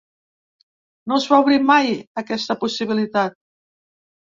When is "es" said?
1.19-1.27